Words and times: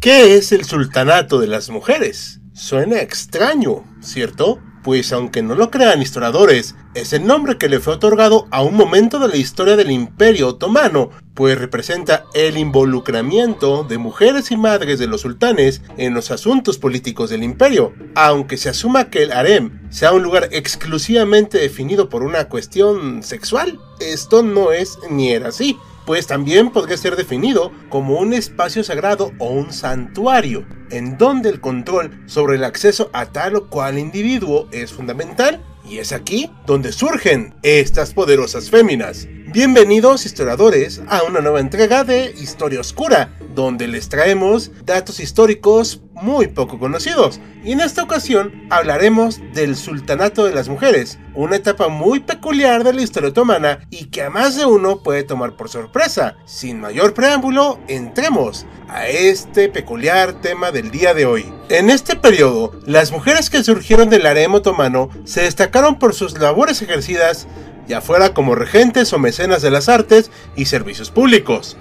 ¿Qué 0.00 0.36
es 0.36 0.50
el 0.52 0.64
sultanato 0.64 1.40
de 1.40 1.46
las 1.46 1.68
mujeres? 1.68 2.40
Suena 2.54 3.02
extraño, 3.02 3.84
¿cierto? 4.00 4.58
Pues 4.82 5.12
aunque 5.12 5.42
no 5.42 5.54
lo 5.54 5.70
crean 5.70 6.00
historiadores, 6.00 6.74
es 6.94 7.12
el 7.12 7.26
nombre 7.26 7.58
que 7.58 7.68
le 7.68 7.80
fue 7.80 7.92
otorgado 7.92 8.48
a 8.50 8.62
un 8.62 8.76
momento 8.76 9.18
de 9.18 9.28
la 9.28 9.36
historia 9.36 9.76
del 9.76 9.90
Imperio 9.90 10.48
Otomano, 10.48 11.10
pues 11.34 11.58
representa 11.58 12.24
el 12.32 12.56
involucramiento 12.56 13.84
de 13.84 13.98
mujeres 13.98 14.50
y 14.50 14.56
madres 14.56 14.98
de 14.98 15.06
los 15.06 15.20
sultanes 15.20 15.82
en 15.98 16.14
los 16.14 16.30
asuntos 16.30 16.78
políticos 16.78 17.28
del 17.28 17.42
imperio. 17.42 17.92
Aunque 18.14 18.56
se 18.56 18.70
asuma 18.70 19.10
que 19.10 19.24
el 19.24 19.32
harem 19.32 19.82
sea 19.90 20.12
un 20.12 20.22
lugar 20.22 20.48
exclusivamente 20.50 21.58
definido 21.58 22.08
por 22.08 22.22
una 22.22 22.48
cuestión 22.48 23.22
sexual, 23.22 23.78
esto 24.00 24.42
no 24.42 24.72
es 24.72 24.98
ni 25.10 25.30
era 25.32 25.50
así 25.50 25.76
pues 26.10 26.26
también 26.26 26.72
podría 26.72 26.96
ser 26.96 27.14
definido 27.14 27.70
como 27.88 28.18
un 28.18 28.32
espacio 28.32 28.82
sagrado 28.82 29.30
o 29.38 29.50
un 29.50 29.72
santuario, 29.72 30.66
en 30.90 31.16
donde 31.16 31.50
el 31.50 31.60
control 31.60 32.20
sobre 32.26 32.56
el 32.56 32.64
acceso 32.64 33.10
a 33.12 33.26
tal 33.26 33.54
o 33.54 33.70
cual 33.70 33.96
individuo 33.96 34.66
es 34.72 34.92
fundamental, 34.92 35.64
y 35.88 35.98
es 35.98 36.10
aquí 36.10 36.50
donde 36.66 36.90
surgen 36.90 37.54
estas 37.62 38.12
poderosas 38.12 38.70
féminas. 38.70 39.28
Bienvenidos 39.52 40.26
historiadores 40.26 41.00
a 41.06 41.22
una 41.22 41.40
nueva 41.40 41.60
entrega 41.60 42.02
de 42.02 42.34
Historia 42.36 42.80
Oscura, 42.80 43.38
donde 43.54 43.86
les 43.86 44.08
traemos 44.08 44.72
datos 44.84 45.20
históricos 45.20 46.02
muy 46.22 46.48
poco 46.48 46.78
conocidos. 46.78 47.40
Y 47.64 47.72
en 47.72 47.80
esta 47.80 48.02
ocasión 48.02 48.66
hablaremos 48.70 49.40
del 49.52 49.76
Sultanato 49.76 50.44
de 50.44 50.54
las 50.54 50.68
Mujeres, 50.68 51.18
una 51.34 51.56
etapa 51.56 51.88
muy 51.88 52.20
peculiar 52.20 52.84
de 52.84 52.92
la 52.92 53.02
historia 53.02 53.30
otomana 53.30 53.80
y 53.90 54.06
que 54.06 54.22
a 54.22 54.30
más 54.30 54.56
de 54.56 54.64
uno 54.64 55.02
puede 55.02 55.22
tomar 55.22 55.56
por 55.56 55.68
sorpresa. 55.68 56.36
Sin 56.44 56.80
mayor 56.80 57.14
preámbulo, 57.14 57.78
entremos 57.88 58.66
a 58.88 59.06
este 59.08 59.68
peculiar 59.68 60.40
tema 60.40 60.70
del 60.70 60.90
día 60.90 61.14
de 61.14 61.26
hoy. 61.26 61.52
En 61.68 61.90
este 61.90 62.16
periodo, 62.16 62.72
las 62.86 63.12
mujeres 63.12 63.50
que 63.50 63.62
surgieron 63.62 64.10
del 64.10 64.26
harem 64.26 64.54
otomano 64.54 65.10
se 65.24 65.42
destacaron 65.42 65.98
por 65.98 66.14
sus 66.14 66.38
labores 66.38 66.82
ejercidas 66.82 67.46
ya 67.90 68.00
fuera 68.00 68.32
como 68.34 68.54
regentes 68.54 69.12
o 69.12 69.18
mecenas 69.18 69.62
de 69.62 69.70
las 69.70 69.88
artes 69.88 70.30
y 70.54 70.66
servicios 70.66 71.10
públicos. 71.10 71.76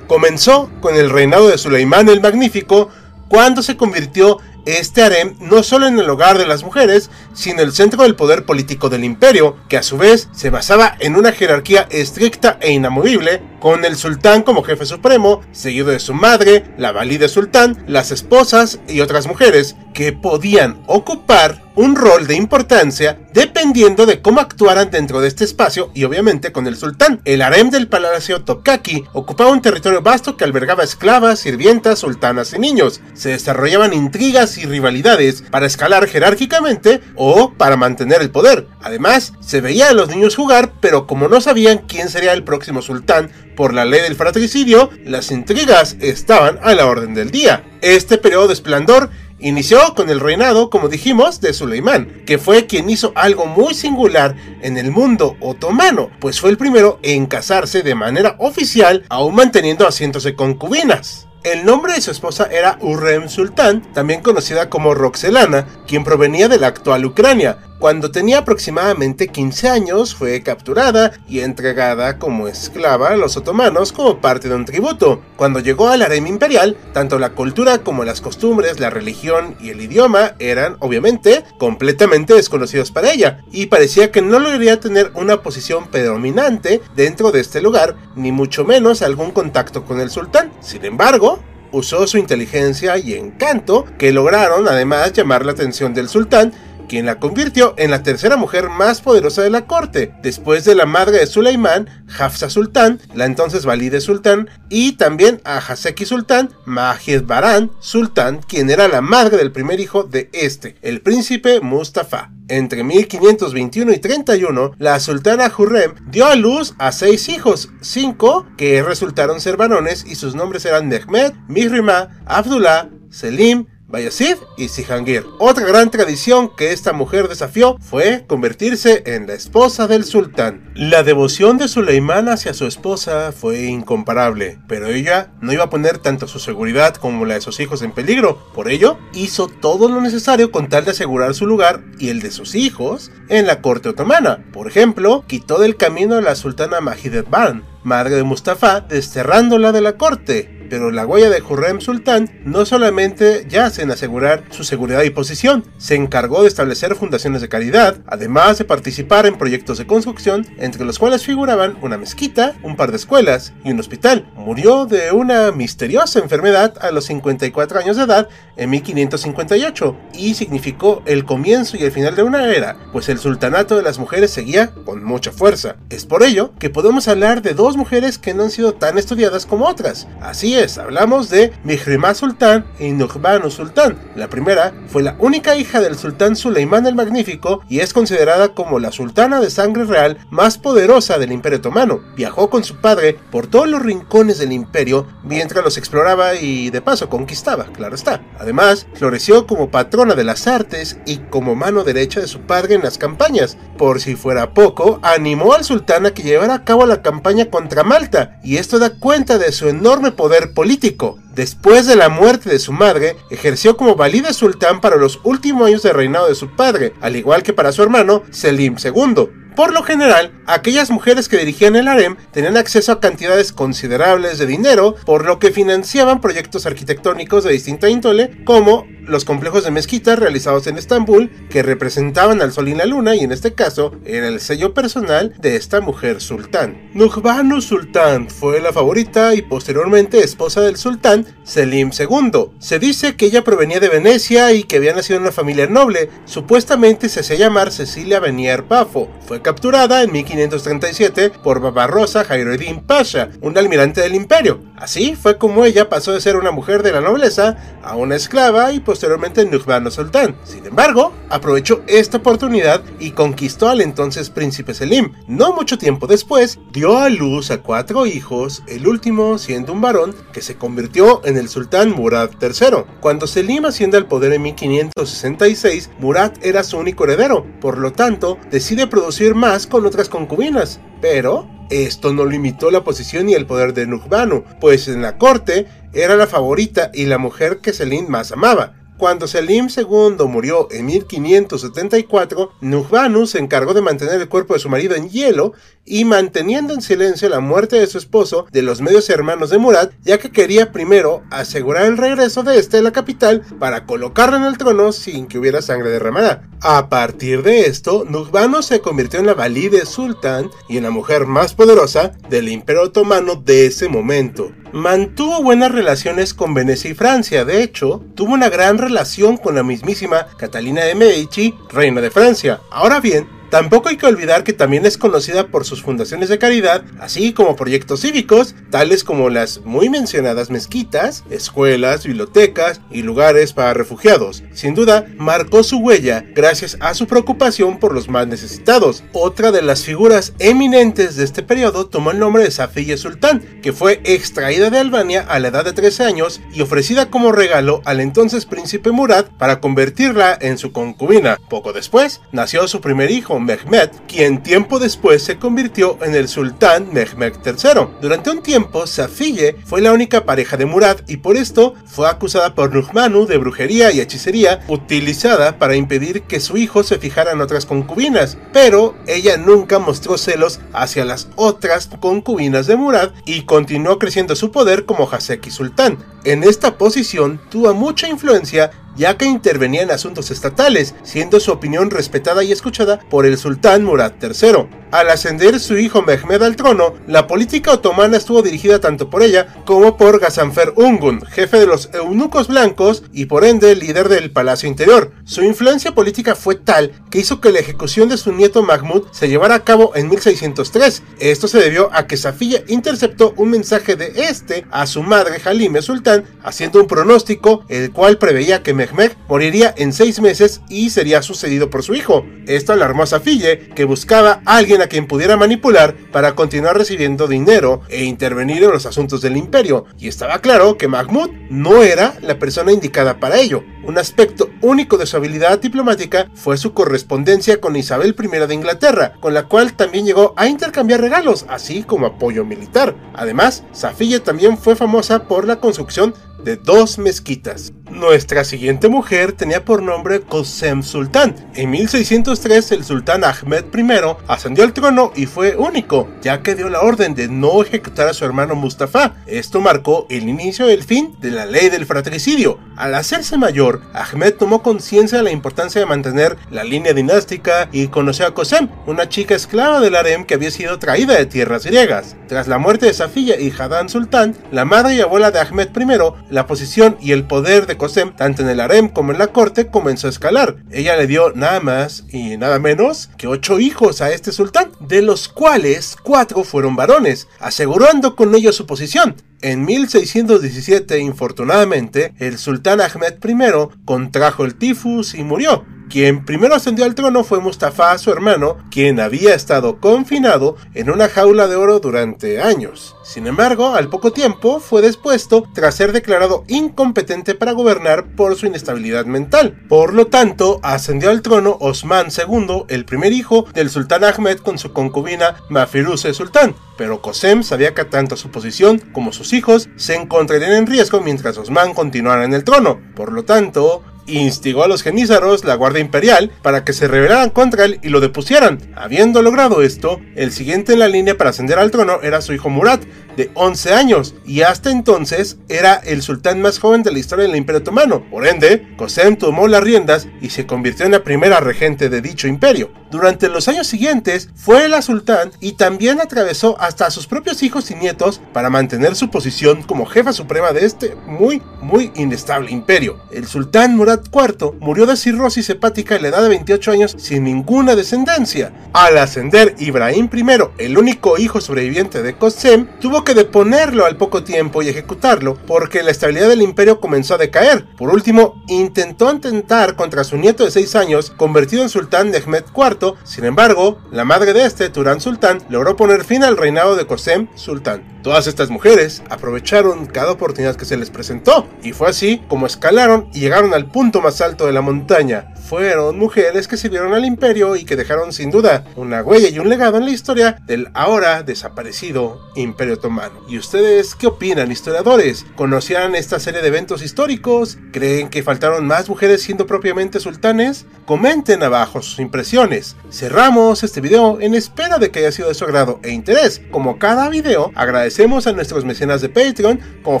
Comenzó 0.06 0.70
con 0.80 0.94
el 0.94 1.10
reinado 1.10 1.48
de 1.48 1.58
Suleimán 1.58 2.08
el 2.08 2.20
Magnífico, 2.20 2.88
cuando 3.28 3.62
se 3.62 3.76
convirtió 3.76 4.38
este 4.66 5.02
harem 5.02 5.36
no 5.40 5.62
solo 5.62 5.86
en 5.86 5.98
el 5.98 6.10
hogar 6.10 6.38
de 6.38 6.46
las 6.46 6.64
mujeres, 6.64 7.10
sino 7.32 7.62
el 7.62 7.72
centro 7.72 8.02
del 8.02 8.16
poder 8.16 8.44
político 8.44 8.88
del 8.88 9.04
imperio, 9.04 9.56
que 9.68 9.76
a 9.76 9.82
su 9.82 9.96
vez 9.96 10.28
se 10.32 10.50
basaba 10.50 10.96
en 10.98 11.16
una 11.16 11.32
jerarquía 11.32 11.86
estricta 11.90 12.58
e 12.60 12.72
inamovible, 12.72 13.42
con 13.60 13.84
el 13.84 13.96
sultán 13.96 14.42
como 14.42 14.64
jefe 14.64 14.84
supremo, 14.84 15.40
seguido 15.52 15.88
de 15.88 16.00
su 16.00 16.14
madre, 16.14 16.64
la 16.76 16.92
valide 16.92 17.28
sultán, 17.28 17.84
las 17.86 18.10
esposas 18.10 18.80
y 18.88 19.00
otras 19.00 19.26
mujeres, 19.26 19.76
que 19.94 20.12
podían 20.12 20.82
ocupar 20.86 21.65
un 21.76 21.94
rol 21.94 22.26
de 22.26 22.34
importancia 22.34 23.18
dependiendo 23.32 24.06
de 24.06 24.20
cómo 24.20 24.40
actuaran 24.40 24.90
dentro 24.90 25.20
de 25.20 25.28
este 25.28 25.44
espacio 25.44 25.90
y 25.94 26.04
obviamente 26.04 26.50
con 26.50 26.66
el 26.66 26.76
sultán. 26.76 27.20
El 27.24 27.42
harem 27.42 27.70
del 27.70 27.86
palacio 27.86 28.42
Topkaki 28.42 29.04
ocupaba 29.12 29.52
un 29.52 29.62
territorio 29.62 30.02
vasto 30.02 30.36
que 30.36 30.44
albergaba 30.44 30.82
esclavas, 30.82 31.38
sirvientas, 31.38 31.98
sultanas 31.98 32.52
y 32.54 32.58
niños. 32.58 33.00
Se 33.14 33.28
desarrollaban 33.28 33.92
intrigas 33.92 34.58
y 34.58 34.64
rivalidades 34.64 35.42
para 35.50 35.66
escalar 35.66 36.08
jerárquicamente 36.08 37.02
o 37.14 37.52
para 37.52 37.76
mantener 37.76 38.22
el 38.22 38.30
poder. 38.30 38.66
Además, 38.82 39.34
se 39.40 39.60
veía 39.60 39.90
a 39.90 39.94
los 39.94 40.08
niños 40.08 40.34
jugar, 40.34 40.72
pero 40.80 41.06
como 41.06 41.28
no 41.28 41.40
sabían 41.40 41.84
quién 41.86 42.08
sería 42.08 42.32
el 42.32 42.44
próximo 42.44 42.80
sultán 42.80 43.30
por 43.54 43.72
la 43.74 43.84
ley 43.84 44.02
del 44.02 44.16
fratricidio, 44.16 44.90
las 45.04 45.30
intrigas 45.30 45.96
estaban 46.00 46.58
a 46.62 46.74
la 46.74 46.86
orden 46.86 47.14
del 47.14 47.30
día. 47.30 47.64
Este 47.80 48.18
periodo 48.18 48.48
de 48.48 48.54
esplendor 48.54 49.10
Inició 49.38 49.94
con 49.94 50.08
el 50.08 50.20
reinado, 50.20 50.70
como 50.70 50.88
dijimos, 50.88 51.42
de 51.42 51.52
Suleimán, 51.52 52.22
que 52.24 52.38
fue 52.38 52.66
quien 52.66 52.88
hizo 52.88 53.12
algo 53.14 53.44
muy 53.44 53.74
singular 53.74 54.34
en 54.62 54.78
el 54.78 54.90
mundo 54.90 55.36
otomano, 55.40 56.10
pues 56.20 56.40
fue 56.40 56.48
el 56.48 56.56
primero 56.56 56.98
en 57.02 57.26
casarse 57.26 57.82
de 57.82 57.94
manera 57.94 58.36
oficial, 58.38 59.04
aún 59.10 59.34
manteniendo 59.34 59.86
asientos 59.86 60.24
de 60.24 60.34
concubinas. 60.34 61.28
El 61.42 61.64
nombre 61.64 61.92
de 61.92 62.00
su 62.00 62.10
esposa 62.10 62.48
era 62.50 62.78
Urrem 62.80 63.28
Sultán, 63.28 63.82
también 63.92 64.20
conocida 64.20 64.68
como 64.68 64.94
Roxelana, 64.94 65.66
quien 65.86 66.02
provenía 66.02 66.48
de 66.48 66.58
la 66.58 66.66
actual 66.66 67.04
Ucrania, 67.04 67.58
cuando 67.78 68.10
tenía 68.10 68.38
aproximadamente 68.38 69.28
15 69.28 69.68
años 69.68 70.14
fue 70.14 70.42
capturada 70.42 71.12
y 71.28 71.40
entregada 71.40 72.18
como 72.18 72.48
esclava 72.48 73.08
a 73.08 73.16
los 73.16 73.36
otomanos 73.36 73.92
como 73.92 74.20
parte 74.20 74.48
de 74.48 74.54
un 74.54 74.64
tributo. 74.64 75.20
Cuando 75.36 75.60
llegó 75.60 75.88
al 75.88 76.00
harem 76.00 76.26
imperial, 76.26 76.76
tanto 76.94 77.18
la 77.18 77.30
cultura 77.30 77.78
como 77.78 78.04
las 78.04 78.22
costumbres, 78.22 78.80
la 78.80 78.88
religión 78.88 79.56
y 79.60 79.70
el 79.70 79.82
idioma 79.82 80.32
eran, 80.38 80.76
obviamente, 80.80 81.44
completamente 81.58 82.32
desconocidos 82.32 82.90
para 82.90 83.12
ella, 83.12 83.44
y 83.52 83.66
parecía 83.66 84.10
que 84.10 84.22
no 84.22 84.38
lograría 84.38 84.80
tener 84.80 85.12
una 85.14 85.42
posición 85.42 85.88
predominante 85.88 86.80
dentro 86.94 87.30
de 87.30 87.40
este 87.40 87.60
lugar, 87.60 87.94
ni 88.14 88.32
mucho 88.32 88.64
menos 88.64 89.02
algún 89.02 89.32
contacto 89.32 89.84
con 89.84 90.00
el 90.00 90.10
sultán. 90.10 90.50
Sin 90.60 90.84
embargo, 90.86 91.35
usó 91.76 92.06
su 92.06 92.16
inteligencia 92.16 92.96
y 92.96 93.14
encanto 93.14 93.84
que 93.98 94.12
lograron 94.12 94.66
además 94.66 95.12
llamar 95.12 95.44
la 95.44 95.52
atención 95.52 95.92
del 95.92 96.08
sultán 96.08 96.52
quien 96.88 97.04
la 97.04 97.18
convirtió 97.18 97.74
en 97.78 97.90
la 97.90 98.02
tercera 98.02 98.36
mujer 98.36 98.68
más 98.68 99.00
poderosa 99.00 99.42
de 99.42 99.50
la 99.50 99.66
corte, 99.66 100.14
después 100.22 100.64
de 100.64 100.76
la 100.76 100.86
madre 100.86 101.18
de 101.18 101.26
Sulaimán, 101.26 101.88
Hafsa 102.16 102.48
Sultán, 102.48 103.00
la 103.12 103.24
entonces 103.24 103.66
Valide 103.66 104.00
Sultán, 104.00 104.48
y 104.68 104.92
también 104.92 105.40
a 105.44 105.58
Haseki 105.58 106.06
Sultán, 106.06 106.50
Mahid 106.64 107.22
Baran 107.22 107.72
Sultán, 107.80 108.40
quien 108.46 108.70
era 108.70 108.86
la 108.86 109.00
madre 109.00 109.36
del 109.36 109.50
primer 109.50 109.80
hijo 109.80 110.04
de 110.04 110.30
este, 110.32 110.76
el 110.80 111.02
príncipe 111.02 111.60
Mustafa. 111.60 112.30
Entre 112.48 112.84
1521 112.84 113.92
y 113.92 113.98
31, 113.98 114.72
la 114.78 115.00
sultana 115.00 115.52
Hurrem 115.56 115.94
dio 116.08 116.26
a 116.26 116.36
luz 116.36 116.74
a 116.78 116.92
seis 116.92 117.28
hijos, 117.28 117.70
cinco 117.80 118.46
que 118.56 118.84
resultaron 118.84 119.40
ser 119.40 119.56
varones 119.56 120.04
y 120.06 120.14
sus 120.14 120.36
nombres 120.36 120.64
eran 120.64 120.86
Mehmed, 120.86 121.32
Mihrima, 121.48 122.20
Abdullah, 122.24 122.88
Selim, 123.10 123.66
Bayezid 123.88 124.36
y 124.56 124.66
Sihangir. 124.68 125.24
Otra 125.38 125.64
gran 125.64 125.92
tradición 125.92 126.50
que 126.56 126.72
esta 126.72 126.92
mujer 126.92 127.28
desafió 127.28 127.76
fue 127.78 128.24
convertirse 128.26 129.04
en 129.06 129.28
la 129.28 129.34
esposa 129.34 129.86
del 129.86 130.04
sultán. 130.04 130.72
La 130.74 131.04
devoción 131.04 131.56
de 131.56 131.68
Suleimán 131.68 132.28
hacia 132.28 132.52
su 132.52 132.66
esposa 132.66 133.30
fue 133.30 133.66
incomparable, 133.66 134.58
pero 134.66 134.88
ella 134.88 135.30
no 135.40 135.52
iba 135.52 135.64
a 135.64 135.70
poner 135.70 135.98
tanto 135.98 136.26
su 136.26 136.40
seguridad 136.40 136.96
como 136.96 137.24
la 137.26 137.34
de 137.34 137.40
sus 137.40 137.60
hijos 137.60 137.82
en 137.82 137.92
peligro. 137.92 138.38
Por 138.54 138.68
ello, 138.68 138.98
hizo 139.12 139.46
todo 139.46 139.88
lo 139.88 140.00
necesario 140.00 140.50
con 140.50 140.68
tal 140.68 140.84
de 140.84 140.90
asegurar 140.90 141.34
su 141.34 141.46
lugar 141.46 141.84
y 142.00 142.08
el 142.08 142.20
de 142.20 142.32
sus 142.32 142.56
hijos 142.56 143.12
en 143.28 143.46
la 143.46 143.62
corte 143.62 143.90
otomana. 143.90 144.44
Por 144.52 144.66
ejemplo, 144.66 145.24
quitó 145.28 145.60
del 145.60 145.76
camino 145.76 146.16
a 146.16 146.22
la 146.22 146.34
sultana 146.34 146.80
Mahidet 146.80 147.30
Ban, 147.30 147.62
madre 147.84 148.16
de 148.16 148.24
Mustafa, 148.24 148.80
desterrándola 148.80 149.70
de 149.70 149.80
la 149.80 149.96
corte 149.96 150.55
pero 150.68 150.90
la 150.90 151.06
huella 151.06 151.30
de 151.30 151.42
Hurrem 151.42 151.80
Sultán 151.80 152.30
no 152.44 152.66
solamente 152.66 153.46
yace 153.48 153.82
en 153.82 153.90
asegurar 153.90 154.44
su 154.50 154.64
seguridad 154.64 155.02
y 155.02 155.10
posición, 155.10 155.64
se 155.78 155.94
encargó 155.94 156.42
de 156.42 156.48
establecer 156.48 156.94
fundaciones 156.94 157.40
de 157.40 157.48
caridad, 157.48 157.98
además 158.06 158.58
de 158.58 158.64
participar 158.64 159.26
en 159.26 159.38
proyectos 159.38 159.78
de 159.78 159.86
construcción, 159.86 160.46
entre 160.58 160.84
los 160.84 160.98
cuales 160.98 161.24
figuraban 161.24 161.76
una 161.82 161.98
mezquita, 161.98 162.54
un 162.62 162.76
par 162.76 162.90
de 162.90 162.96
escuelas 162.96 163.52
y 163.64 163.70
un 163.70 163.80
hospital. 163.80 164.30
Murió 164.34 164.86
de 164.86 165.12
una 165.12 165.52
misteriosa 165.52 166.18
enfermedad 166.18 166.74
a 166.80 166.90
los 166.90 167.06
54 167.06 167.78
años 167.78 167.96
de 167.96 168.04
edad 168.04 168.28
en 168.56 168.70
1558 168.70 169.96
y 170.14 170.34
significó 170.34 171.02
el 171.06 171.24
comienzo 171.24 171.76
y 171.76 171.82
el 171.84 171.92
final 171.92 172.16
de 172.16 172.22
una 172.22 172.52
era, 172.52 172.76
pues 172.92 173.08
el 173.08 173.18
sultanato 173.18 173.76
de 173.76 173.82
las 173.82 173.98
mujeres 173.98 174.30
seguía 174.30 174.72
con 174.84 175.04
mucha 175.04 175.32
fuerza. 175.32 175.76
Es 175.90 176.04
por 176.04 176.22
ello 176.22 176.52
que 176.58 176.70
podemos 176.70 177.08
hablar 177.08 177.42
de 177.42 177.54
dos 177.54 177.76
mujeres 177.76 178.18
que 178.18 178.34
no 178.34 178.44
han 178.44 178.50
sido 178.50 178.74
tan 178.74 178.98
estudiadas 178.98 179.46
como 179.46 179.66
otras. 179.66 180.08
Así 180.20 180.55
hablamos 180.56 181.28
de 181.28 181.52
Mihrimah 181.64 182.14
Sultán 182.14 182.64
y 182.78 182.90
Nuhbanu 182.90 183.50
Sultán. 183.50 183.98
La 184.14 184.28
primera 184.28 184.72
fue 184.88 185.02
la 185.02 185.14
única 185.18 185.54
hija 185.54 185.82
del 185.82 185.98
sultán 185.98 186.34
Suleimán 186.34 186.86
el 186.86 186.94
Magnífico 186.94 187.62
y 187.68 187.80
es 187.80 187.92
considerada 187.92 188.54
como 188.54 188.78
la 188.78 188.90
sultana 188.90 189.38
de 189.40 189.50
sangre 189.50 189.84
real 189.84 190.16
más 190.30 190.56
poderosa 190.56 191.18
del 191.18 191.32
Imperio 191.32 191.58
Otomano. 191.58 192.00
Viajó 192.16 192.48
con 192.48 192.64
su 192.64 192.76
padre 192.76 193.18
por 193.30 193.48
todos 193.48 193.68
los 193.68 193.82
rincones 193.82 194.38
del 194.38 194.52
imperio 194.52 195.06
mientras 195.22 195.62
los 195.62 195.76
exploraba 195.76 196.34
y 196.36 196.70
de 196.70 196.80
paso 196.80 197.10
conquistaba, 197.10 197.66
claro 197.66 197.94
está. 197.94 198.22
Además, 198.38 198.86
floreció 198.94 199.46
como 199.46 199.70
patrona 199.70 200.14
de 200.14 200.24
las 200.24 200.46
artes 200.46 200.98
y 201.04 201.18
como 201.18 201.54
mano 201.54 201.84
derecha 201.84 202.20
de 202.20 202.28
su 202.28 202.40
padre 202.40 202.76
en 202.76 202.82
las 202.82 202.96
campañas. 202.96 203.58
Por 203.76 204.00
si 204.00 204.16
fuera 204.16 204.54
poco, 204.54 205.00
animó 205.02 205.52
al 205.52 205.64
sultán 205.64 206.06
a 206.06 206.12
que 206.12 206.22
llevara 206.22 206.54
a 206.54 206.64
cabo 206.64 206.86
la 206.86 207.02
campaña 207.02 207.50
contra 207.50 207.84
Malta, 207.84 208.40
y 208.42 208.56
esto 208.56 208.78
da 208.78 208.90
cuenta 208.98 209.36
de 209.36 209.52
su 209.52 209.68
enorme 209.68 210.12
poder 210.12 210.45
político. 210.54 211.18
Después 211.34 211.86
de 211.86 211.96
la 211.96 212.08
muerte 212.08 212.50
de 212.50 212.58
su 212.58 212.72
madre, 212.72 213.16
ejerció 213.30 213.76
como 213.76 213.96
valide 213.96 214.32
sultán 214.32 214.80
para 214.80 214.96
los 214.96 215.20
últimos 215.24 215.66
años 215.68 215.82
de 215.82 215.92
reinado 215.92 216.28
de 216.28 216.34
su 216.34 216.54
padre, 216.56 216.94
al 217.00 217.16
igual 217.16 217.42
que 217.42 217.52
para 217.52 217.72
su 217.72 217.82
hermano 217.82 218.22
Selim 218.30 218.76
II. 218.82 219.28
Por 219.56 219.72
lo 219.72 219.82
general, 219.82 220.32
aquellas 220.46 220.90
mujeres 220.90 221.30
que 221.30 221.38
dirigían 221.38 221.76
el 221.76 221.88
harem 221.88 222.16
tenían 222.30 222.58
acceso 222.58 222.92
a 222.92 223.00
cantidades 223.00 223.54
considerables 223.54 224.38
de 224.38 224.44
dinero, 224.44 224.96
por 225.06 225.24
lo 225.24 225.38
que 225.38 225.50
financiaban 225.50 226.20
proyectos 226.20 226.66
arquitectónicos 226.66 227.42
de 227.42 227.52
distinta 227.52 227.88
índole, 227.88 228.44
como 228.44 228.86
los 229.06 229.24
complejos 229.24 229.64
de 229.64 229.70
mezquitas 229.70 230.18
realizados 230.18 230.66
en 230.66 230.78
Estambul, 230.78 231.30
que 231.48 231.62
representaban 231.62 232.42
al 232.42 232.52
sol 232.52 232.68
y 232.68 232.74
la 232.74 232.86
luna, 232.86 233.14
y 233.16 233.20
en 233.20 233.32
este 233.32 233.54
caso 233.54 233.92
era 234.04 234.28
el 234.28 234.40
sello 234.40 234.74
personal 234.74 235.34
de 235.38 235.56
esta 235.56 235.80
mujer 235.80 236.20
sultán. 236.20 236.90
Nuhbanu 236.94 237.60
Sultán 237.60 238.28
fue 238.28 238.60
la 238.60 238.72
favorita 238.72 239.34
y 239.34 239.42
posteriormente 239.42 240.18
esposa 240.18 240.60
del 240.60 240.76
sultán 240.76 241.26
Selim 241.44 241.90
II. 241.96 242.50
Se 242.58 242.78
dice 242.78 243.16
que 243.16 243.26
ella 243.26 243.44
provenía 243.44 243.80
de 243.80 243.88
Venecia 243.88 244.52
y 244.52 244.64
que 244.64 244.76
había 244.76 244.94
nacido 244.94 245.16
en 245.16 245.22
una 245.22 245.32
familia 245.32 245.66
noble, 245.66 246.10
supuestamente 246.24 247.08
se 247.08 247.20
hacía 247.20 247.36
llamar 247.36 247.72
Cecilia 247.72 248.20
Benier 248.20 248.64
Pafo. 248.64 249.08
Fue 249.26 249.42
capturada 249.42 250.02
en 250.02 250.12
1537 250.12 251.30
por 251.30 251.60
Barbarossa 251.60 252.24
Jaireddin 252.24 252.80
Pasha, 252.80 253.30
un 253.40 253.56
almirante 253.56 254.00
del 254.00 254.14
imperio. 254.14 254.60
Así 254.76 255.16
fue 255.16 255.38
como 255.38 255.64
ella 255.64 255.88
pasó 255.88 256.12
de 256.12 256.20
ser 256.20 256.36
una 256.36 256.50
mujer 256.50 256.82
de 256.82 256.92
la 256.92 257.00
nobleza 257.00 257.56
a 257.82 257.96
una 257.96 258.16
esclava 258.16 258.72
y 258.72 258.80
posteriormente 258.96 259.44
Nuhbanu 259.44 259.90
Sultán. 259.90 260.36
Sin 260.42 260.64
embargo, 260.64 261.12
aprovechó 261.28 261.82
esta 261.86 262.16
oportunidad 262.16 262.82
y 262.98 263.10
conquistó 263.10 263.68
al 263.68 263.82
entonces 263.82 264.30
príncipe 264.30 264.72
Selim. 264.72 265.12
No 265.28 265.52
mucho 265.52 265.76
tiempo 265.76 266.06
después, 266.06 266.58
dio 266.72 266.96
a 266.96 267.10
luz 267.10 267.50
a 267.50 267.60
cuatro 267.60 268.06
hijos, 268.06 268.62
el 268.66 268.88
último 268.88 269.36
siendo 269.36 269.74
un 269.74 269.82
varón 269.82 270.14
que 270.32 270.40
se 270.40 270.56
convirtió 270.56 271.20
en 271.26 271.36
el 271.36 271.50
sultán 271.50 271.90
Murad 271.90 272.30
III. 272.40 272.84
Cuando 273.00 273.26
Selim 273.26 273.66
asciende 273.66 273.98
al 273.98 274.08
poder 274.08 274.32
en 274.32 274.40
1566, 274.40 275.90
Murad 275.98 276.32
era 276.40 276.64
su 276.64 276.78
único 276.78 277.04
heredero, 277.04 277.44
por 277.60 277.76
lo 277.76 277.92
tanto, 277.92 278.38
decide 278.50 278.86
producir 278.86 279.34
más 279.34 279.66
con 279.66 279.84
otras 279.84 280.08
concubinas. 280.08 280.80
Pero 281.02 281.46
esto 281.68 282.14
no 282.14 282.24
limitó 282.24 282.70
la 282.70 282.84
posición 282.84 283.28
y 283.28 283.34
el 283.34 283.44
poder 283.44 283.74
de 283.74 283.86
Nuhbanu, 283.86 284.44
pues 284.60 284.88
en 284.88 285.02
la 285.02 285.18
corte 285.18 285.66
era 285.92 286.16
la 286.16 286.26
favorita 286.26 286.90
y 286.94 287.06
la 287.06 287.18
mujer 287.18 287.58
que 287.58 287.72
Selim 287.72 288.08
más 288.08 288.30
amaba. 288.32 288.85
Cuando 288.98 289.26
Selim 289.26 289.68
II 289.68 290.26
murió 290.26 290.68
en 290.70 290.86
1574, 290.86 292.52
Nuhbanu 292.62 293.26
se 293.26 293.38
encargó 293.38 293.74
de 293.74 293.82
mantener 293.82 294.20
el 294.20 294.28
cuerpo 294.28 294.54
de 294.54 294.60
su 294.60 294.70
marido 294.70 294.94
en 294.94 295.10
hielo 295.10 295.52
y 295.84 296.04
manteniendo 296.04 296.72
en 296.72 296.80
silencio 296.80 297.28
la 297.28 297.40
muerte 297.40 297.76
de 297.76 297.86
su 297.86 297.98
esposo 297.98 298.46
de 298.50 298.62
los 298.62 298.80
medios 298.80 299.08
hermanos 299.10 299.50
de 299.50 299.58
Murad, 299.58 299.90
ya 300.02 300.18
que 300.18 300.32
quería 300.32 300.72
primero 300.72 301.22
asegurar 301.30 301.84
el 301.84 301.98
regreso 301.98 302.42
de 302.42 302.58
este 302.58 302.78
a 302.78 302.82
la 302.82 302.92
capital 302.92 303.42
para 303.58 303.84
colocarlo 303.84 304.38
en 304.38 304.44
el 304.44 304.58
trono 304.58 304.92
sin 304.92 305.26
que 305.26 305.38
hubiera 305.38 305.62
sangre 305.62 305.90
derramada. 305.90 306.48
A 306.62 306.88
partir 306.88 307.42
de 307.42 307.66
esto, 307.66 308.04
Nuhbanu 308.08 308.62
se 308.62 308.80
convirtió 308.80 309.20
en 309.20 309.26
la 309.26 309.34
valide 309.34 309.84
sultán 309.84 310.50
y 310.68 310.78
en 310.78 310.84
la 310.84 310.90
mujer 310.90 311.26
más 311.26 311.54
poderosa 311.54 312.12
del 312.30 312.48
imperio 312.48 312.84
otomano 312.84 313.36
de 313.36 313.66
ese 313.66 313.88
momento. 313.88 314.52
Mantuvo 314.76 315.42
buenas 315.42 315.72
relaciones 315.72 316.34
con 316.34 316.52
Venecia 316.52 316.90
y 316.90 316.94
Francia, 316.94 317.46
de 317.46 317.62
hecho, 317.62 318.02
tuvo 318.14 318.34
una 318.34 318.50
gran 318.50 318.76
relación 318.76 319.38
con 319.38 319.54
la 319.54 319.62
mismísima 319.62 320.26
Catalina 320.36 320.84
de 320.84 320.94
Medici, 320.94 321.54
reina 321.70 322.02
de 322.02 322.10
Francia. 322.10 322.60
Ahora 322.70 323.00
bien, 323.00 323.26
Tampoco 323.50 323.88
hay 323.88 323.96
que 323.96 324.06
olvidar 324.06 324.44
que 324.44 324.52
también 324.52 324.86
es 324.86 324.98
conocida 324.98 325.48
por 325.48 325.64
sus 325.64 325.82
fundaciones 325.82 326.28
de 326.28 326.38
caridad, 326.38 326.84
así 326.98 327.32
como 327.32 327.56
proyectos 327.56 328.00
cívicos, 328.00 328.54
tales 328.70 329.04
como 329.04 329.30
las 329.30 329.60
muy 329.64 329.88
mencionadas 329.88 330.50
mezquitas, 330.50 331.24
escuelas, 331.30 332.04
bibliotecas 332.04 332.80
y 332.90 333.02
lugares 333.02 333.52
para 333.52 333.74
refugiados. 333.74 334.42
Sin 334.52 334.74
duda, 334.74 335.06
marcó 335.16 335.62
su 335.62 335.78
huella 335.78 336.24
gracias 336.34 336.76
a 336.80 336.94
su 336.94 337.06
preocupación 337.06 337.78
por 337.78 337.94
los 337.94 338.08
más 338.08 338.26
necesitados. 338.26 339.04
Otra 339.12 339.52
de 339.52 339.62
las 339.62 339.84
figuras 339.84 340.32
eminentes 340.38 341.16
de 341.16 341.24
este 341.24 341.42
periodo 341.42 341.86
tomó 341.86 342.10
el 342.10 342.18
nombre 342.18 342.42
de 342.42 342.50
Safiye 342.50 342.96
Sultán, 342.96 343.60
que 343.62 343.72
fue 343.72 344.00
extraída 344.04 344.70
de 344.70 344.78
Albania 344.78 345.24
a 345.28 345.38
la 345.38 345.48
edad 345.48 345.64
de 345.64 345.72
13 345.72 346.04
años 346.04 346.40
y 346.52 346.62
ofrecida 346.62 347.10
como 347.10 347.32
regalo 347.32 347.82
al 347.84 348.00
entonces 348.00 348.46
príncipe 348.46 348.90
Murad 348.90 349.26
para 349.38 349.60
convertirla 349.60 350.36
en 350.40 350.58
su 350.58 350.72
concubina. 350.72 351.38
Poco 351.48 351.72
después, 351.72 352.20
nació 352.32 352.68
su 352.68 352.80
primer 352.80 353.10
hijo, 353.10 353.35
Mehmed, 353.40 353.90
quien 354.08 354.42
tiempo 354.42 354.78
después 354.78 355.22
se 355.22 355.38
convirtió 355.38 355.98
en 356.02 356.14
el 356.14 356.28
sultán 356.28 356.92
Mehmed 356.92 357.34
III. 357.44 357.88
Durante 358.00 358.30
un 358.30 358.42
tiempo, 358.42 358.86
Safiye 358.86 359.56
fue 359.64 359.80
la 359.80 359.92
única 359.92 360.24
pareja 360.24 360.56
de 360.56 360.66
Murad 360.66 360.98
y 361.06 361.18
por 361.18 361.36
esto 361.36 361.74
fue 361.86 362.08
acusada 362.08 362.54
por 362.54 362.74
Nuhmanu 362.74 363.26
de 363.26 363.38
brujería 363.38 363.92
y 363.92 364.00
hechicería 364.00 364.64
utilizada 364.68 365.58
para 365.58 365.76
impedir 365.76 366.22
que 366.22 366.40
su 366.40 366.56
hijo 366.56 366.82
se 366.82 366.98
fijara 366.98 367.32
en 367.32 367.40
otras 367.40 367.66
concubinas, 367.66 368.38
pero 368.52 368.94
ella 369.06 369.36
nunca 369.36 369.78
mostró 369.78 370.18
celos 370.18 370.60
hacia 370.72 371.04
las 371.04 371.28
otras 371.36 371.88
concubinas 372.00 372.66
de 372.66 372.76
Murad 372.76 373.10
y 373.24 373.42
continuó 373.42 373.98
creciendo 373.98 374.36
su 374.36 374.50
poder 374.50 374.84
como 374.84 375.08
Haseki 375.10 375.50
Sultán. 375.50 375.98
En 376.24 376.42
esta 376.42 376.76
posición 376.78 377.40
tuvo 377.50 377.72
mucha 377.74 378.08
influencia 378.08 378.70
ya 378.96 379.16
que 379.16 379.26
intervenía 379.26 379.82
en 379.82 379.90
asuntos 379.90 380.30
estatales, 380.30 380.94
siendo 381.02 381.40
su 381.40 381.52
opinión 381.52 381.90
respetada 381.90 382.44
y 382.44 382.52
escuchada 382.52 382.98
por 383.10 383.26
el 383.26 383.38
sultán 383.38 383.84
Murad 383.84 384.12
III. 384.20 384.66
Al 384.92 385.10
ascender 385.10 385.58
su 385.58 385.76
hijo 385.76 386.02
Mehmed 386.02 386.42
al 386.42 386.56
trono, 386.56 386.94
la 387.06 387.26
política 387.26 387.72
otomana 387.72 388.16
estuvo 388.16 388.40
dirigida 388.40 388.80
tanto 388.80 389.10
por 389.10 389.22
ella 389.22 389.48
como 389.64 389.96
por 389.96 390.20
Gazanfer 390.20 390.72
Ungun, 390.76 391.22
jefe 391.26 391.58
de 391.58 391.66
los 391.66 391.90
eunucos 391.92 392.48
blancos 392.48 393.02
y 393.12 393.26
por 393.26 393.44
ende 393.44 393.74
líder 393.74 394.08
del 394.08 394.30
palacio 394.30 394.68
interior. 394.68 395.12
Su 395.24 395.42
influencia 395.42 395.92
política 395.92 396.34
fue 396.36 396.54
tal 396.54 396.92
que 397.10 397.18
hizo 397.18 397.40
que 397.40 397.50
la 397.50 397.58
ejecución 397.58 398.08
de 398.08 398.16
su 398.16 398.32
nieto 398.32 398.62
Mahmud 398.62 399.02
se 399.10 399.28
llevara 399.28 399.56
a 399.56 399.64
cabo 399.64 399.92
en 399.96 400.08
1603. 400.08 401.02
Esto 401.18 401.48
se 401.48 401.58
debió 401.58 401.90
a 401.92 402.06
que 402.06 402.16
Safiya 402.16 402.62
interceptó 402.68 403.34
un 403.36 403.50
mensaje 403.50 403.96
de 403.96 404.12
este 404.16 404.66
a 404.70 404.86
su 404.86 405.02
madre 405.02 405.40
Halime 405.44 405.82
Sultán, 405.82 406.24
haciendo 406.42 406.80
un 406.80 406.86
pronóstico 406.86 407.64
el 407.68 407.90
cual 407.90 408.18
preveía 408.18 408.62
que 408.62 408.72
Mehmed 408.72 408.85
moriría 409.28 409.74
en 409.76 409.92
seis 409.92 410.20
meses 410.20 410.60
y 410.68 410.90
sería 410.90 411.22
sucedido 411.22 411.70
por 411.70 411.82
su 411.82 411.94
hijo. 411.94 412.24
Esto 412.46 412.72
alarmó 412.72 413.02
a 413.02 413.06
Safiye, 413.06 413.68
que 413.74 413.84
buscaba 413.84 414.40
a 414.44 414.56
alguien 414.56 414.82
a 414.82 414.86
quien 414.86 415.06
pudiera 415.06 415.36
manipular 415.36 415.94
para 416.12 416.34
continuar 416.34 416.76
recibiendo 416.76 417.26
dinero 417.26 417.82
e 417.88 418.04
intervenir 418.04 418.62
en 418.64 418.70
los 418.70 418.86
asuntos 418.86 419.20
del 419.20 419.36
imperio, 419.36 419.86
y 419.98 420.08
estaba 420.08 420.40
claro 420.40 420.76
que 420.76 420.88
Mahmud 420.88 421.30
no 421.50 421.82
era 421.82 422.16
la 422.22 422.38
persona 422.38 422.72
indicada 422.72 423.18
para 423.18 423.38
ello. 423.38 423.64
Un 423.84 423.98
aspecto 423.98 424.50
único 424.62 424.96
de 424.98 425.06
su 425.06 425.16
habilidad 425.16 425.60
diplomática 425.60 426.30
fue 426.34 426.56
su 426.56 426.72
correspondencia 426.72 427.60
con 427.60 427.76
Isabel 427.76 428.16
I 428.18 428.46
de 428.46 428.54
Inglaterra, 428.54 429.14
con 429.20 429.34
la 429.34 429.44
cual 429.44 429.74
también 429.74 430.06
llegó 430.06 430.34
a 430.36 430.48
intercambiar 430.48 431.00
regalos, 431.00 431.46
así 431.48 431.82
como 431.82 432.06
apoyo 432.06 432.44
militar. 432.44 432.96
Además, 433.14 433.64
Safiye 433.72 434.20
también 434.20 434.58
fue 434.58 434.76
famosa 434.76 435.24
por 435.24 435.46
la 435.46 435.60
construcción 435.60 436.14
de 436.46 436.56
dos 436.56 436.96
mezquitas. 436.96 437.72
Nuestra 437.90 438.44
siguiente 438.44 438.88
mujer 438.88 439.32
tenía 439.32 439.64
por 439.64 439.82
nombre 439.82 440.20
Qosem 440.20 440.84
Sultan. 440.84 441.34
En 441.56 441.70
1603 441.70 442.70
el 442.70 442.84
sultán 442.84 443.24
Ahmed 443.24 443.64
I 443.76 443.84
ascendió 444.28 444.62
al 444.62 444.72
trono 444.72 445.10
y 445.16 445.26
fue 445.26 445.56
único, 445.56 446.08
ya 446.22 446.42
que 446.42 446.54
dio 446.54 446.68
la 446.68 446.82
orden 446.82 447.16
de 447.16 447.26
no 447.26 447.62
ejecutar 447.62 448.06
a 448.06 448.14
su 448.14 448.24
hermano 448.24 448.54
Mustafa. 448.54 449.16
Esto 449.26 449.60
marcó 449.60 450.06
el 450.08 450.28
inicio 450.28 450.68
del 450.68 450.84
fin 450.84 451.16
de 451.20 451.32
la 451.32 451.46
ley 451.46 451.68
del 451.68 451.84
fratricidio. 451.84 452.60
Al 452.76 452.94
hacerse 452.94 453.38
mayor, 453.38 453.80
Ahmed 453.94 454.34
tomó 454.34 454.62
conciencia 454.62 455.18
de 455.18 455.24
la 455.24 455.30
importancia 455.30 455.80
de 455.80 455.86
mantener 455.86 456.36
la 456.50 456.62
línea 456.62 456.92
dinástica 456.92 457.70
y 457.72 457.88
conoció 457.88 458.26
a 458.26 458.34
Qosem, 458.34 458.68
una 458.86 459.08
chica 459.08 459.34
esclava 459.34 459.80
del 459.80 459.96
harem 459.96 460.26
que 460.26 460.34
había 460.34 460.50
sido 460.50 460.78
traída 460.78 461.14
de 461.14 461.24
tierras 461.24 461.64
griegas. 461.64 462.16
Tras 462.28 462.48
la 462.48 462.58
muerte 462.58 462.86
de 462.86 462.92
Safiya 462.92 463.40
y 463.40 463.50
Hadan 463.50 463.88
Sultán, 463.88 464.36
la 464.52 464.66
madre 464.66 464.94
y 464.94 465.00
abuela 465.00 465.30
de 465.30 465.40
Ahmed 465.40 465.70
I, 465.74 466.32
la 466.32 466.46
posición 466.46 466.98
y 467.00 467.12
el 467.12 467.24
poder 467.24 467.66
de 467.66 467.78
Qosem, 467.78 468.14
tanto 468.14 468.42
en 468.42 468.50
el 468.50 468.60
harem 468.60 468.88
como 468.88 469.10
en 469.10 469.18
la 469.18 469.28
corte, 469.28 469.68
comenzó 469.68 470.08
a 470.08 470.10
escalar. 470.10 470.56
Ella 470.70 470.96
le 470.96 471.06
dio 471.06 471.32
nada 471.34 471.60
más 471.60 472.04
y 472.10 472.36
nada 472.36 472.58
menos 472.58 473.08
que 473.16 473.26
ocho 473.26 473.58
hijos 473.58 474.02
a 474.02 474.10
este 474.10 474.32
sultán, 474.32 474.70
de 474.80 475.00
los 475.00 475.28
cuales 475.28 475.96
cuatro 476.02 476.44
fueron 476.44 476.76
varones, 476.76 477.26
asegurando 477.40 478.16
con 478.16 478.34
ello 478.34 478.52
su 478.52 478.66
posición. 478.66 479.16
En 479.42 479.64
1617, 479.64 480.98
infortunadamente, 480.98 482.14
el 482.18 482.38
sultán 482.38 482.80
Ahmed 482.80 483.14
I 483.22 483.84
contrajo 483.84 484.44
el 484.44 484.54
tifus 484.54 485.14
y 485.14 485.24
murió. 485.24 485.64
Quien 485.88 486.24
primero 486.24 486.54
ascendió 486.54 486.84
al 486.84 486.94
trono 486.94 487.22
fue 487.22 487.40
Mustafa, 487.40 487.96
su 487.98 488.10
hermano, 488.10 488.56
quien 488.70 488.98
había 488.98 489.34
estado 489.34 489.78
confinado 489.78 490.56
en 490.74 490.90
una 490.90 491.08
jaula 491.08 491.46
de 491.46 491.56
oro 491.56 491.78
durante 491.78 492.42
años. 492.42 492.96
Sin 493.04 493.28
embargo, 493.28 493.74
al 493.74 493.88
poco 493.88 494.12
tiempo 494.12 494.58
fue 494.58 494.82
despuesto 494.82 495.48
tras 495.54 495.76
ser 495.76 495.92
declarado 495.92 496.44
incompetente 496.48 497.36
para 497.36 497.52
gobernar 497.52 498.16
por 498.16 498.34
su 498.34 498.46
inestabilidad 498.46 499.06
mental. 499.06 499.56
Por 499.68 499.94
lo 499.94 500.08
tanto, 500.08 500.58
ascendió 500.62 501.10
al 501.10 501.22
trono 501.22 501.56
Osman 501.60 502.08
II, 502.08 502.64
el 502.68 502.84
primer 502.84 503.12
hijo 503.12 503.46
del 503.54 503.70
sultán 503.70 504.02
Ahmed 504.04 504.38
con 504.38 504.58
su 504.58 504.72
concubina 504.72 505.36
Mafiruse 505.48 506.12
Sultán. 506.14 506.56
Pero 506.76 507.00
Qosem 507.00 507.42
sabía 507.42 507.74
que 507.74 507.84
tanto 507.84 508.16
su 508.16 508.30
posición 508.30 508.80
como 508.92 509.12
sus 509.12 509.32
hijos 509.32 509.68
se 509.76 509.94
encontrarían 509.94 510.52
en 510.52 510.66
riesgo 510.66 511.00
mientras 511.00 511.38
Osman 511.38 511.74
continuara 511.74 512.24
en 512.24 512.34
el 512.34 512.44
trono. 512.44 512.80
Por 512.94 513.12
lo 513.12 513.24
tanto, 513.24 513.82
instigó 514.06 514.64
a 514.64 514.68
los 514.68 514.82
genízaros, 514.82 515.44
la 515.44 515.54
Guardia 515.54 515.80
Imperial, 515.80 516.30
para 516.42 516.64
que 516.64 516.72
se 516.72 516.88
rebelaran 516.88 517.30
contra 517.30 517.64
él 517.64 517.80
y 517.82 517.88
lo 517.88 518.00
depusieran. 518.00 518.58
Habiendo 518.74 519.22
logrado 519.22 519.62
esto, 519.62 520.00
el 520.14 520.32
siguiente 520.32 520.72
en 520.72 520.80
la 520.80 520.88
línea 520.88 521.16
para 521.16 521.30
ascender 521.30 521.58
al 521.58 521.70
trono 521.70 522.00
era 522.02 522.20
su 522.20 522.32
hijo 522.32 522.48
Murat, 522.48 522.84
de 523.16 523.30
11 523.34 523.74
años, 523.74 524.14
y 524.24 524.42
hasta 524.42 524.70
entonces 524.70 525.38
era 525.48 525.74
el 525.74 526.02
sultán 526.02 526.42
más 526.42 526.58
joven 526.58 526.82
de 526.82 526.92
la 526.92 526.98
historia 526.98 527.26
del 527.26 527.36
Imperio 527.36 527.60
Otomano. 527.60 528.04
Por 528.10 528.26
ende, 528.26 528.68
Qosem 528.76 529.16
tomó 529.16 529.48
las 529.48 529.62
riendas 529.62 530.06
y 530.20 530.30
se 530.30 530.46
convirtió 530.46 530.86
en 530.86 530.92
la 530.92 531.02
primera 531.02 531.40
regente 531.40 531.88
de 531.88 532.02
dicho 532.02 532.28
imperio. 532.28 532.70
Durante 532.90 533.28
los 533.28 533.48
años 533.48 533.66
siguientes 533.66 534.28
fue 534.36 534.68
la 534.68 534.80
sultán 534.80 535.32
y 535.40 535.52
también 535.52 536.00
atravesó 536.00 536.60
hasta 536.60 536.86
a 536.86 536.90
sus 536.90 537.06
propios 537.06 537.42
hijos 537.42 537.70
y 537.70 537.74
nietos 537.74 538.20
para 538.32 538.50
mantener 538.50 538.94
su 538.94 539.10
posición 539.10 539.62
como 539.62 539.86
jefa 539.86 540.12
suprema 540.12 540.52
de 540.52 540.64
este 540.64 540.94
muy, 541.06 541.42
muy 541.60 541.90
inestable 541.96 542.50
imperio. 542.52 543.00
El 543.10 543.26
sultán 543.26 543.76
IV 544.04 544.54
murió 544.60 544.86
de 544.86 544.96
cirrosis 544.96 545.50
hepática 545.50 545.96
a 545.96 545.98
la 545.98 546.08
edad 546.08 546.22
de 546.22 546.28
28 546.28 546.70
años 546.72 546.94
sin 546.98 547.24
ninguna 547.24 547.74
descendencia. 547.76 548.52
Al 548.72 548.98
ascender 548.98 549.54
Ibrahim 549.58 550.08
I, 550.12 550.64
el 550.64 550.78
único 550.78 551.18
hijo 551.18 551.40
sobreviviente 551.40 552.02
de 552.02 552.16
Qosem, 552.16 552.66
tuvo 552.80 553.04
que 553.04 553.14
deponerlo 553.14 553.84
al 553.84 553.96
poco 553.96 554.24
tiempo 554.24 554.62
y 554.62 554.68
ejecutarlo 554.68 555.36
porque 555.46 555.82
la 555.82 555.90
estabilidad 555.90 556.28
del 556.28 556.42
imperio 556.42 556.80
comenzó 556.80 557.14
a 557.14 557.18
decaer. 557.18 557.66
Por 557.76 557.90
último, 557.90 558.42
intentó 558.48 559.08
atentar 559.08 559.76
contra 559.76 560.04
su 560.04 560.16
nieto 560.16 560.44
de 560.44 560.50
6 560.50 560.76
años, 560.76 561.10
convertido 561.10 561.62
en 561.62 561.68
sultán 561.68 562.10
de 562.10 562.18
Ahmed 562.18 562.44
IV, 562.54 562.94
sin 563.04 563.24
embargo, 563.24 563.78
la 563.90 564.04
madre 564.04 564.32
de 564.32 564.44
este, 564.44 564.68
Turán 564.68 565.00
Sultán, 565.00 565.42
logró 565.48 565.76
poner 565.76 566.04
fin 566.04 566.24
al 566.24 566.36
reinado 566.36 566.76
de 566.76 566.86
Qosem 566.86 567.28
Sultán. 567.34 567.95
Todas 568.06 568.28
estas 568.28 568.50
mujeres 568.50 569.02
aprovecharon 569.10 569.84
cada 569.86 570.12
oportunidad 570.12 570.54
que 570.54 570.64
se 570.64 570.76
les 570.76 570.90
presentó, 570.90 571.48
y 571.64 571.72
fue 571.72 571.88
así 571.88 572.22
como 572.28 572.46
escalaron 572.46 573.08
y 573.12 573.18
llegaron 573.18 573.52
al 573.52 573.66
punto 573.66 574.00
más 574.00 574.20
alto 574.20 574.46
de 574.46 574.52
la 574.52 574.60
montaña. 574.60 575.34
Fueron 575.46 575.96
mujeres 575.96 576.48
que 576.48 576.56
sirvieron 576.56 576.92
al 576.92 577.04
imperio 577.04 577.54
y 577.54 577.64
que 577.64 577.76
dejaron 577.76 578.12
sin 578.12 578.32
duda 578.32 578.64
una 578.74 579.04
huella 579.04 579.28
y 579.28 579.38
un 579.38 579.48
legado 579.48 579.76
en 579.76 579.84
la 579.84 579.92
historia 579.92 580.42
del 580.44 580.70
ahora 580.74 581.22
desaparecido 581.22 582.20
Imperio 582.34 582.74
Otomano. 582.74 583.20
¿Y 583.28 583.38
ustedes 583.38 583.94
qué 583.94 584.08
opinan, 584.08 584.50
historiadores? 584.50 585.24
¿Conocían 585.36 585.94
esta 585.94 586.18
serie 586.18 586.42
de 586.42 586.48
eventos 586.48 586.82
históricos? 586.82 587.58
¿Creen 587.72 588.08
que 588.08 588.24
faltaron 588.24 588.66
más 588.66 588.88
mujeres 588.88 589.22
siendo 589.22 589.46
propiamente 589.46 590.00
sultanes? 590.00 590.66
Comenten 590.84 591.44
abajo 591.44 591.80
sus 591.80 592.00
impresiones. 592.00 592.74
Cerramos 592.90 593.62
este 593.62 593.80
video 593.80 594.20
en 594.20 594.34
espera 594.34 594.78
de 594.78 594.90
que 594.90 594.98
haya 594.98 595.12
sido 595.12 595.28
de 595.28 595.34
su 595.34 595.44
agrado 595.44 595.78
e 595.84 595.92
interés. 595.92 596.42
Como 596.50 596.80
cada 596.80 597.08
video, 597.08 597.52
agradecemos 597.54 598.26
a 598.26 598.32
nuestros 598.32 598.64
mecenas 598.64 599.00
de 599.00 599.10
Patreon, 599.10 599.60
como 599.84 600.00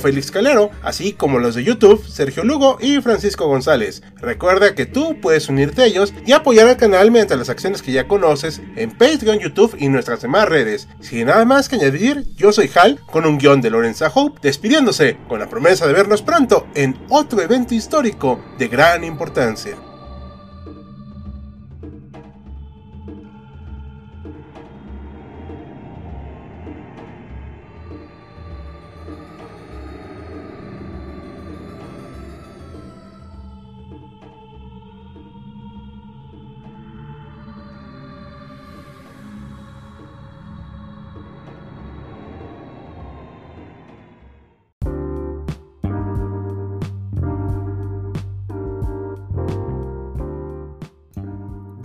Félix 0.00 0.32
Calero, 0.32 0.72
así 0.82 1.12
como 1.12 1.38
los 1.38 1.54
de 1.54 1.62
YouTube, 1.62 2.04
Sergio 2.04 2.42
Lugo 2.42 2.78
y 2.80 3.00
Francisco 3.00 3.46
González. 3.46 4.02
Recuerda 4.16 4.74
que 4.74 4.86
tú 4.86 5.20
unirte 5.48 5.82
a 5.82 5.86
ellos 5.86 6.14
y 6.24 6.32
apoyar 6.32 6.66
al 6.66 6.76
canal 6.76 7.10
mediante 7.10 7.36
las 7.36 7.48
acciones 7.48 7.82
que 7.82 7.92
ya 7.92 8.08
conoces 8.08 8.60
en 8.76 8.90
Patreon, 8.90 9.38
YouTube 9.38 9.76
y 9.78 9.88
nuestras 9.88 10.22
demás 10.22 10.48
redes. 10.48 10.88
Sin 11.00 11.26
nada 11.26 11.44
más 11.44 11.68
que 11.68 11.76
añadir, 11.76 12.24
yo 12.36 12.52
soy 12.52 12.70
Hal, 12.74 13.00
con 13.06 13.26
un 13.26 13.38
guion 13.38 13.60
de 13.60 13.70
Lorenza 13.70 14.10
Hope, 14.12 14.40
despidiéndose 14.42 15.18
con 15.28 15.38
la 15.38 15.48
promesa 15.48 15.86
de 15.86 15.92
vernos 15.92 16.22
pronto 16.22 16.66
en 16.74 16.98
otro 17.08 17.40
evento 17.40 17.74
histórico 17.74 18.42
de 18.58 18.68
gran 18.68 19.04
importancia. 19.04 19.76